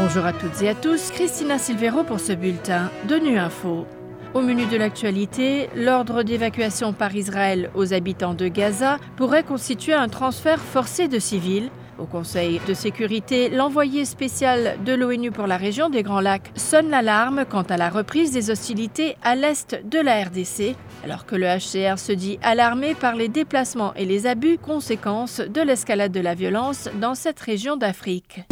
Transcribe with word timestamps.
Bonjour 0.00 0.24
à 0.26 0.32
toutes 0.32 0.62
et 0.62 0.68
à 0.68 0.76
tous, 0.76 1.10
Christina 1.10 1.58
Silvero 1.58 2.04
pour 2.04 2.20
ce 2.20 2.32
bulletin 2.32 2.88
de 3.08 3.16
Nu 3.16 3.36
Info. 3.36 3.84
Au 4.32 4.40
menu 4.40 4.64
de 4.66 4.76
l'actualité, 4.76 5.68
l'ordre 5.74 6.22
d'évacuation 6.22 6.92
par 6.92 7.16
Israël 7.16 7.68
aux 7.74 7.92
habitants 7.92 8.34
de 8.34 8.46
Gaza 8.46 8.98
pourrait 9.16 9.42
constituer 9.42 9.94
un 9.94 10.08
transfert 10.08 10.60
forcé 10.60 11.08
de 11.08 11.18
civils. 11.18 11.68
Au 11.98 12.06
Conseil 12.06 12.60
de 12.68 12.74
sécurité, 12.74 13.48
l'envoyé 13.48 14.04
spécial 14.04 14.78
de 14.84 14.92
l'ONU 14.92 15.32
pour 15.32 15.48
la 15.48 15.56
région 15.56 15.90
des 15.90 16.04
Grands 16.04 16.20
Lacs 16.20 16.52
sonne 16.54 16.90
l'alarme 16.90 17.44
quant 17.44 17.62
à 17.62 17.76
la 17.76 17.90
reprise 17.90 18.30
des 18.30 18.50
hostilités 18.50 19.16
à 19.24 19.34
l'est 19.34 19.84
de 19.84 19.98
la 19.98 20.22
RDC, 20.22 20.76
alors 21.04 21.26
que 21.26 21.34
le 21.34 21.46
HCR 21.46 21.98
se 21.98 22.12
dit 22.12 22.38
alarmé 22.40 22.94
par 22.94 23.16
les 23.16 23.28
déplacements 23.28 23.94
et 23.94 24.04
les 24.04 24.28
abus 24.28 24.58
conséquences 24.58 25.40
de 25.40 25.60
l'escalade 25.60 26.12
de 26.12 26.20
la 26.20 26.34
violence 26.34 26.88
dans 27.00 27.16
cette 27.16 27.40
région 27.40 27.76
d'Afrique. 27.76 28.42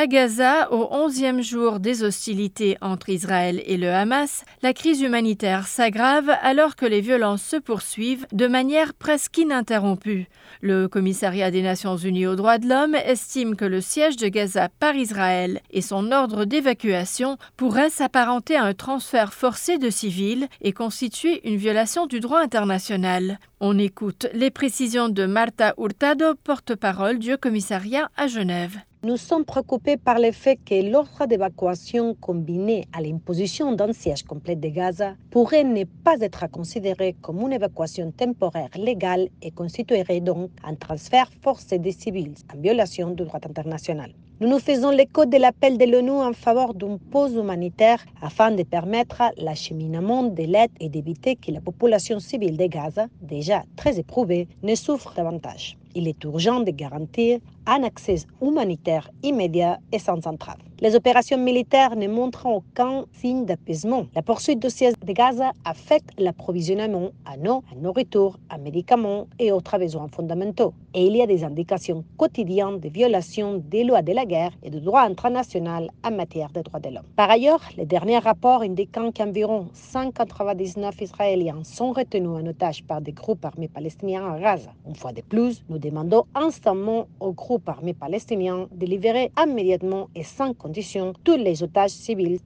À 0.00 0.06
Gaza, 0.06 0.72
au 0.72 0.88
onzième 0.92 1.42
jour 1.42 1.78
des 1.78 2.02
hostilités 2.02 2.78
entre 2.80 3.10
Israël 3.10 3.62
et 3.66 3.76
le 3.76 3.92
Hamas, 3.92 4.46
la 4.62 4.72
crise 4.72 5.02
humanitaire 5.02 5.66
s'aggrave 5.66 6.30
alors 6.40 6.74
que 6.74 6.86
les 6.86 7.02
violences 7.02 7.42
se 7.42 7.56
poursuivent 7.56 8.26
de 8.32 8.46
manière 8.46 8.94
presque 8.94 9.36
ininterrompue. 9.36 10.26
Le 10.62 10.88
commissariat 10.88 11.50
des 11.50 11.60
Nations 11.60 11.98
Unies 11.98 12.26
aux 12.26 12.34
droits 12.34 12.56
de 12.56 12.66
l'homme 12.66 12.94
estime 12.94 13.56
que 13.56 13.66
le 13.66 13.82
siège 13.82 14.16
de 14.16 14.28
Gaza 14.28 14.70
par 14.70 14.96
Israël 14.96 15.60
et 15.70 15.82
son 15.82 16.12
ordre 16.12 16.46
d'évacuation 16.46 17.36
pourraient 17.58 17.90
s'apparenter 17.90 18.56
à 18.56 18.64
un 18.64 18.72
transfert 18.72 19.34
forcé 19.34 19.76
de 19.76 19.90
civils 19.90 20.48
et 20.62 20.72
constituer 20.72 21.46
une 21.46 21.58
violation 21.58 22.06
du 22.06 22.20
droit 22.20 22.40
international. 22.40 23.38
On 23.60 23.78
écoute 23.78 24.28
les 24.32 24.50
précisions 24.50 25.10
de 25.10 25.26
Marta 25.26 25.74
Hurtado, 25.76 26.36
porte-parole 26.42 27.18
du 27.18 27.36
commissariat 27.36 28.08
à 28.16 28.28
Genève. 28.28 28.78
Nous 29.02 29.16
sommes 29.16 29.46
préoccupés 29.46 29.96
par 29.96 30.18
le 30.18 30.30
fait 30.30 30.56
que 30.62 30.74
l'ordre 30.90 31.24
d'évacuation 31.26 32.14
combiné 32.20 32.86
à 32.92 33.00
l'imposition 33.00 33.72
d'un 33.72 33.94
siège 33.94 34.24
complet 34.24 34.56
de 34.56 34.68
Gaza 34.68 35.14
pourrait 35.30 35.64
ne 35.64 35.84
pas 35.84 36.20
être 36.20 36.50
considéré 36.50 37.16
comme 37.22 37.40
une 37.40 37.54
évacuation 37.54 38.12
temporaire 38.12 38.68
légale 38.76 39.30
et 39.40 39.52
constituerait 39.52 40.20
donc 40.20 40.50
un 40.64 40.74
transfert 40.74 41.30
forcé 41.40 41.78
des 41.78 41.92
civils 41.92 42.34
en 42.54 42.60
violation 42.60 43.08
du 43.08 43.24
droit 43.24 43.40
international. 43.42 44.12
Nous 44.40 44.48
nous 44.48 44.58
faisons 44.58 44.90
l'écho 44.90 45.24
de 45.24 45.38
l'appel 45.38 45.78
de 45.78 45.84
l'ONU 45.86 46.10
en 46.10 46.34
faveur 46.34 46.74
d'une 46.74 46.98
pause 46.98 47.34
humanitaire 47.34 48.04
afin 48.20 48.50
de 48.50 48.62
permettre 48.64 49.22
l'acheminement 49.38 50.24
de 50.24 50.42
l'aide 50.42 50.70
et 50.78 50.90
d'éviter 50.90 51.36
que 51.36 51.50
la 51.52 51.62
population 51.62 52.20
civile 52.20 52.58
de 52.58 52.66
Gaza, 52.66 53.06
déjà 53.22 53.64
très 53.76 53.98
éprouvée, 53.98 54.46
ne 54.62 54.74
souffre 54.74 55.14
davantage. 55.14 55.78
Il 55.94 56.06
est 56.06 56.22
urgent 56.24 56.60
de 56.60 56.70
garantir 56.70 57.40
un 57.70 57.84
accès 57.84 58.26
humanitaire 58.42 59.08
immédiat 59.22 59.78
et 59.92 60.00
sans 60.00 60.26
entrave. 60.26 60.58
Les 60.80 60.96
opérations 60.96 61.38
militaires 61.38 61.94
ne 61.94 62.08
montrent 62.08 62.46
aucun 62.46 63.04
signe 63.12 63.44
d'apaisement. 63.44 64.06
La 64.14 64.22
poursuite 64.22 64.60
du 64.60 64.70
siège 64.70 64.94
de 65.06 65.12
Gaza 65.12 65.52
affecte 65.64 66.18
l'approvisionnement 66.18 67.10
en 67.26 67.46
eau, 67.46 67.62
en 67.70 67.80
nourriture, 67.80 68.38
en 68.50 68.58
médicaments 68.58 69.26
et 69.38 69.52
autres 69.52 69.78
besoins 69.78 70.08
fondamentaux. 70.08 70.72
Et 70.94 71.04
il 71.06 71.14
y 71.16 71.22
a 71.22 71.26
des 71.26 71.44
indications 71.44 72.02
quotidiennes 72.16 72.80
de 72.80 72.88
violations 72.88 73.62
des 73.64 73.84
lois 73.84 74.00
de 74.00 74.12
la 74.12 74.24
guerre 74.24 74.52
et 74.62 74.70
du 74.70 74.80
droit 74.80 75.02
international 75.02 75.90
en 76.02 76.10
matière 76.12 76.50
de 76.50 76.62
droits 76.62 76.80
de 76.80 76.88
l'homme. 76.88 77.04
Par 77.14 77.30
ailleurs, 77.30 77.60
les 77.76 77.84
derniers 77.84 78.18
rapports 78.18 78.62
indiquant 78.62 79.12
qu'environ 79.12 79.68
199 79.74 81.02
Israéliens 81.02 81.62
sont 81.62 81.92
retenus 81.92 82.30
en 82.30 82.46
otage 82.46 82.82
par 82.84 83.02
des 83.02 83.12
groupes 83.12 83.44
armés 83.44 83.68
palestiniens 83.68 84.32
à 84.32 84.40
Gaza. 84.40 84.70
Une 84.88 84.96
fois 84.96 85.12
de 85.12 85.20
plus, 85.20 85.62
nous 85.68 85.78
demandons 85.78 86.24
instamment 86.34 87.06
aux 87.20 87.32
groupes 87.32 87.59
armés 87.68 87.94
palestiniens 87.94 88.68
de 88.72 88.86
libérer 88.86 89.30
immédiatement 89.38 90.08
et 90.14 90.24
sans 90.24 90.54
condition 90.54 91.12
tous 91.24 91.36
les 91.36 91.62
otages 91.62 91.90
civils. 91.90 92.38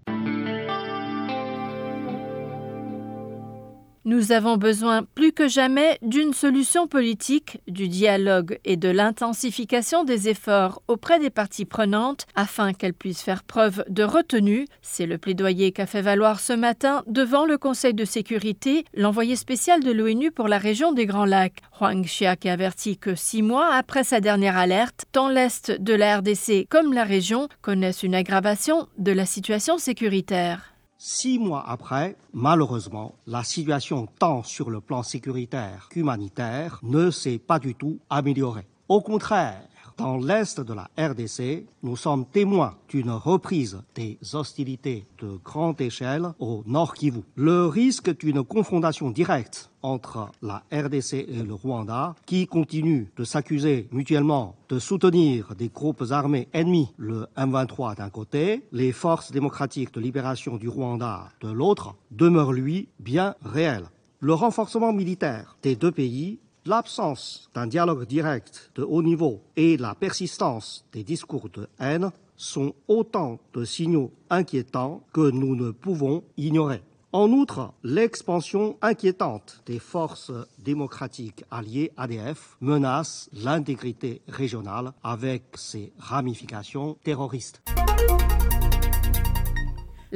Nous 4.07 4.33
avons 4.33 4.59
besoin 4.59 5.03
plus 5.03 5.33
que 5.33 5.49
jamais 5.49 5.99
d'une 6.03 6.35
solution 6.35 6.87
politique, 6.87 7.63
du 7.69 7.89
dialogue 7.89 8.59
et 8.67 8.77
de 8.77 8.91
l'intensification 8.91 10.05
des 10.05 10.29
efforts 10.29 10.83
auprès 10.89 11.19
des 11.19 11.31
parties 11.31 11.65
prenantes 11.65 12.27
afin 12.35 12.75
qu'elles 12.75 12.93
puissent 12.93 13.23
faire 13.23 13.45
preuve 13.45 13.83
de 13.89 14.03
retenue. 14.03 14.67
C'est 14.83 15.07
le 15.07 15.17
plaidoyer 15.17 15.73
qu'a 15.73 15.87
fait 15.87 16.03
valoir 16.03 16.39
ce 16.41 16.53
matin 16.53 17.03
devant 17.07 17.47
le 17.47 17.57
Conseil 17.57 17.95
de 17.95 18.05
sécurité 18.05 18.85
l'envoyé 18.93 19.37
spécial 19.37 19.83
de 19.83 19.91
l'ONU 19.91 20.31
pour 20.31 20.49
la 20.49 20.59
région 20.59 20.93
des 20.93 21.07
Grands 21.07 21.25
Lacs. 21.25 21.63
Huang 21.81 22.05
Xiak 22.05 22.45
avertit 22.45 22.99
que 22.99 23.15
six 23.15 23.41
mois 23.41 23.73
après 23.73 24.05
sa 24.05 24.21
dernière 24.21 24.59
alerte, 24.59 25.07
tant 25.13 25.31
l'Est 25.31 25.71
de 25.71 25.95
la 25.95 26.19
RDC 26.19 26.67
comme 26.69 26.93
la 26.93 27.05
région 27.05 27.49
connaissent 27.63 28.03
une 28.03 28.15
aggravation 28.15 28.87
de 28.99 29.13
la 29.13 29.25
situation 29.25 29.79
sécuritaire. 29.79 30.74
Six 31.07 31.39
mois 31.39 31.63
après, 31.69 32.17
malheureusement, 32.33 33.15
la 33.27 33.45
situation 33.45 34.09
tant 34.19 34.43
sur 34.43 34.71
le 34.71 34.81
plan 34.81 35.03
sécuritaire 35.03 35.91
qu'humanitaire 35.91 36.81
ne 36.83 37.11
s'est 37.11 37.39
pas 37.39 37.59
du 37.59 37.75
tout 37.75 37.99
améliorée. 38.09 38.67
Au 38.89 39.03
contraire, 39.03 39.69
dans 39.97 40.17
l'est 40.17 40.61
de 40.61 40.73
la 40.73 40.89
RDC, 40.99 41.67
nous 41.83 41.97
sommes 41.97 42.27
témoins 42.27 42.75
d'une 42.89 43.11
reprise 43.11 43.81
des 43.95 44.19
hostilités 44.33 45.07
de 45.19 45.39
grande 45.45 45.81
échelle 45.81 46.33
au 46.39 46.63
nord 46.67 46.95
Kivu. 46.95 47.21
Le 47.37 47.67
risque 47.67 48.17
d'une 48.19 48.43
confrontation 48.43 49.11
directe 49.11 49.71
entre 49.83 50.31
la 50.43 50.63
RDC 50.73 51.15
et 51.15 51.43
le 51.43 51.55
Rwanda, 51.55 52.15
qui 52.27 52.47
continuent 52.47 53.07
de 53.17 53.25
s'accuser 53.25 53.89
mutuellement 53.93 54.57
de 54.69 54.79
soutenir 54.79 55.55
des 55.55 55.69
groupes 55.69 56.05
armés 56.11 56.49
ennemis, 56.53 56.93
le 56.97 57.27
M23 57.37 57.97
d'un 57.97 58.11
côté, 58.11 58.65
les 58.73 58.93
forces 58.93 59.31
démocratiques 59.31 59.93
de 59.95 60.01
libération 60.01 60.57
du 60.57 60.69
Rwanda 60.69 61.29
de 61.43 61.51
l'autre, 61.51 61.95
demeure 62.11 62.53
lui 62.53 62.89
bien 62.99 63.35
réel. 63.45 63.85
Le 64.21 64.33
renforcement 64.33 64.95
militaire 64.95 65.59
des 65.63 65.77
deux 65.77 65.93
pays 65.93 66.39
L'absence 66.67 67.51
d'un 67.53 67.67
dialogue 67.67 68.07
direct 68.07 68.71
de 68.75 68.83
haut 68.83 69.03
niveau 69.03 69.43
et 69.55 69.77
la 69.77 69.95
persistance 69.95 70.87
des 70.95 71.05
discours 71.05 71.51
de 71.51 71.69
haine 71.79 72.11
sont 72.37 72.75
autant 72.89 73.39
de 73.53 73.67
signaux 73.67 74.11
inquiétants 74.31 75.03
que 75.13 75.31
nous 75.31 75.57
ne 75.57 75.73
pouvons 75.73 76.25
ignorer. 76.39 76.83
En 77.13 77.31
outre, 77.31 77.75
l'expansion 77.83 78.79
inquiétante 78.81 79.63
des 79.67 79.79
forces 79.79 80.33
démocratiques 80.59 81.45
alliées 81.51 81.93
ADF 81.99 82.57
menace 82.63 83.29
l'intégrité 83.35 84.23
régionale 84.27 84.93
avec 85.03 85.45
ses 85.57 85.93
ramifications 85.99 86.97
terroristes. 87.05 87.63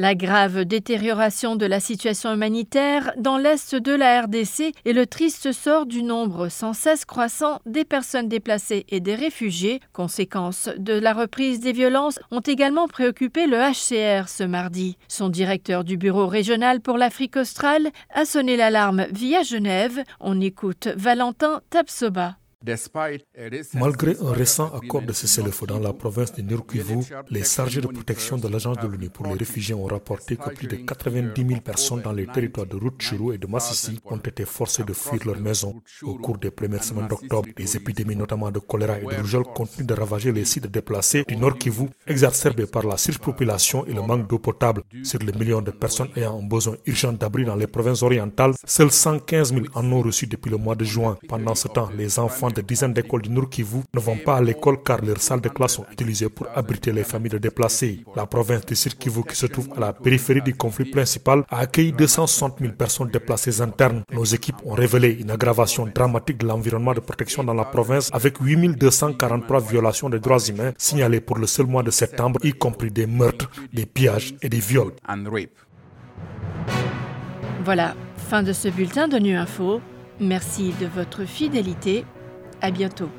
La 0.01 0.15
grave 0.15 0.65
détérioration 0.65 1.57
de 1.57 1.67
la 1.67 1.81
situation 1.81 2.33
humanitaire 2.33 3.11
dans 3.17 3.37
l'est 3.37 3.75
de 3.75 3.91
la 3.91 4.23
RDC 4.23 4.73
et 4.85 4.93
le 4.93 5.07
triste 5.09 5.51
sort 5.51 5.87
du 5.87 6.05
nombre 6.05 6.51
sans 6.51 6.73
cesse 6.73 7.05
croissant 7.05 7.59
des 7.67 7.85
personnes 7.85 8.29
déplacées 8.29 8.87
et 8.91 9.01
des 9.01 9.17
réfugiés, 9.17 9.81
conséquence 9.93 10.71
de 10.79 10.93
la 10.93 11.13
reprise 11.13 11.59
des 11.59 11.73
violences, 11.73 12.21
ont 12.31 12.39
également 12.39 12.87
préoccupé 12.87 13.49
le 13.49 13.57
HCR 13.57 14.29
ce 14.29 14.45
mardi. 14.45 14.97
Son 15.09 15.31
directeur 15.31 15.83
du 15.83 15.97
bureau 15.97 16.29
régional 16.29 16.81
pour 16.81 16.97
l'Afrique 16.97 17.37
australe 17.37 17.89
a 18.15 18.25
sonné 18.25 18.57
l'alarme 18.57 19.07
via 19.11 19.43
Genève. 19.43 20.05
On 20.21 20.41
écoute 20.41 20.87
Valentin 20.97 21.61
Tapsoba. 21.71 22.37
Malgré 23.75 24.17
un 24.21 24.33
récent 24.33 24.73
accord 24.75 25.03
de 25.03 25.13
cessez-le-feu 25.13 25.67
dans 25.67 25.79
la 25.79 25.93
province 25.93 26.33
de 26.35 26.43
Nord-Kivu, 26.43 27.05
les 27.31 27.45
chargés 27.45 27.81
de 27.81 27.87
protection 27.87 28.37
de 28.37 28.49
l'Agence 28.49 28.79
de 28.79 28.89
l'ONU 28.89 29.11
pour 29.11 29.27
les 29.27 29.35
réfugiés 29.35 29.75
ont 29.75 29.85
rapporté 29.85 30.37
que 30.37 30.51
plus 30.51 30.67
de 30.67 30.75
90 30.77 31.47
000 31.47 31.61
personnes 31.61 32.03
dans 32.03 32.13
les 32.13 32.27
territoires 32.27 32.67
de 32.67 32.77
Rutshuru 32.77 33.33
et 33.35 33.39
de 33.39 33.47
Massissi 33.47 34.01
ont 34.07 34.17
été 34.17 34.45
forcées 34.45 34.83
de 34.83 34.93
fuir 34.93 35.21
leur 35.25 35.41
maison. 35.41 35.81
Au 36.03 36.15
cours 36.15 36.39
des 36.39 36.51
premières 36.51 36.83
semaines 36.83 37.07
d'octobre, 37.07 37.49
les 37.57 37.77
épidémies 37.77 38.17
notamment 38.17 38.51
de 38.51 38.59
choléra 38.59 38.99
et 38.99 39.05
de 39.05 39.15
rougeole 39.21 39.45
continuent 39.45 39.87
de 39.87 39.95
ravager 39.95 40.33
les 40.33 40.45
sites 40.45 40.67
déplacés 40.67 41.23
du 41.29 41.37
Nord-Kivu, 41.37 41.87
exacerbés 42.09 42.67
par 42.67 42.85
la 42.85 42.97
surpopulation 42.97 43.87
et 43.87 43.93
le 43.93 44.03
manque 44.03 44.29
d'eau 44.29 44.41
potable. 44.41 44.83
Sur 45.05 45.21
les 45.21 45.33
millions 45.33 45.63
de 45.63 45.71
personnes 45.71 46.09
ayant 46.17 46.41
un 46.41 46.47
besoin 46.47 46.75
urgent 46.87 47.13
d'abri 47.13 47.45
dans 47.45 47.57
les 47.57 47.69
provinces 47.69 48.03
orientales, 48.03 48.55
seuls 48.67 48.91
115 48.91 49.53
000 49.55 49.67
en 49.75 49.93
ont 49.93 50.03
reçu 50.03 50.27
depuis 50.27 50.51
le 50.51 50.57
mois 50.57 50.75
de 50.75 50.85
juin. 50.85 51.17
Pendant 51.29 51.55
ce 51.55 51.69
temps, 51.69 51.89
les 51.97 52.19
enfants 52.19 52.48
de 52.51 52.61
dizaines 52.61 52.93
d'écoles 52.93 53.23
du 53.23 53.31
Nord 53.31 53.49
Kivu 53.49 53.79
ne 53.95 54.01
vont 54.01 54.17
pas 54.17 54.37
à 54.37 54.41
l'école 54.43 54.83
car 54.83 55.05
leurs 55.05 55.21
salles 55.21 55.41
de 55.41 55.49
classe 55.49 55.75
sont 55.75 55.87
utilisées 55.93 56.29
pour 56.29 56.47
abriter 56.55 56.93
les 56.93 57.05
familles 57.05 57.31
de 57.31 57.39
déplacés. 57.39 58.05
La 58.17 58.27
province 58.27 58.65
de 58.67 58.75
Sud 58.75 58.97
Kivu, 58.99 59.23
qui 59.25 59.37
se 59.37 59.47
trouve 59.47 59.69
à 59.77 59.81
la 59.81 59.93
périphérie 59.93 60.43
du 60.43 60.55
conflit 60.55 60.91
principal, 60.91 61.45
a 61.51 61.59
accueilli 61.61 61.93
260 61.93 62.59
000 62.61 62.73
personnes 62.73 63.09
déplacées 63.11 63.61
internes. 63.61 64.03
Nos 64.13 64.25
équipes 64.25 64.57
ont 64.65 64.75
révélé 64.75 65.17
une 65.21 65.31
aggravation 65.31 65.87
dramatique 65.87 66.39
de 66.39 66.47
l'environnement 66.47 66.95
de 66.95 67.01
protection 67.01 67.45
dans 67.45 67.55
la 67.55 67.65
province 67.65 68.11
avec 68.13 68.39
8 68.39 68.77
243 68.77 69.61
violations 69.61 70.09
des 70.11 70.19
droits 70.21 70.39
humains 70.41 70.73
signalées 70.79 71.21
pour 71.21 71.39
le 71.39 71.47
seul 71.47 71.67
mois 71.67 71.83
de 71.83 71.91
septembre, 71.91 72.41
y 72.45 72.53
compris 72.53 72.91
des 72.91 73.07
meurtres, 73.07 73.51
des 73.73 73.87
pillages 73.87 74.35
et 74.43 74.49
des 74.49 74.61
viols. 74.61 74.93
Voilà, 77.65 77.95
fin 78.17 78.43
de 78.43 78.53
ce 78.53 78.69
bulletin 78.69 79.09
de 79.09 79.19
Nu 79.19 79.37
Info. 79.37 79.81
Merci 80.21 80.73
de 80.81 80.87
votre 80.87 81.25
fidélité 81.25 82.05
à 82.61 82.71
bientôt. 82.71 83.11